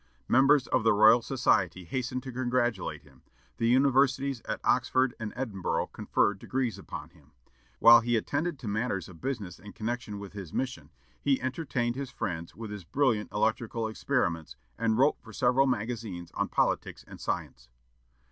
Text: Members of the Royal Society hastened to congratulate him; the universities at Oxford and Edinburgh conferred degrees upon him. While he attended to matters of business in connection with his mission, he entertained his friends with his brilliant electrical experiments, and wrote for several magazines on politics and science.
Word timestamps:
Members 0.27 0.65
of 0.65 0.83
the 0.83 0.93
Royal 0.93 1.21
Society 1.21 1.83
hastened 1.85 2.23
to 2.23 2.31
congratulate 2.31 3.03
him; 3.03 3.21
the 3.57 3.67
universities 3.67 4.41
at 4.45 4.59
Oxford 4.63 5.13
and 5.19 5.31
Edinburgh 5.35 5.91
conferred 5.93 6.39
degrees 6.39 6.79
upon 6.79 7.11
him. 7.11 7.33
While 7.77 7.99
he 8.01 8.17
attended 8.17 8.57
to 8.57 8.67
matters 8.67 9.07
of 9.07 9.21
business 9.21 9.59
in 9.59 9.73
connection 9.73 10.17
with 10.17 10.33
his 10.33 10.53
mission, 10.53 10.89
he 11.21 11.39
entertained 11.39 11.95
his 11.95 12.09
friends 12.09 12.55
with 12.55 12.71
his 12.71 12.83
brilliant 12.83 13.31
electrical 13.31 13.87
experiments, 13.87 14.55
and 14.75 14.97
wrote 14.97 15.19
for 15.21 15.31
several 15.33 15.67
magazines 15.67 16.31
on 16.33 16.47
politics 16.47 17.05
and 17.07 17.21
science. 17.21 17.69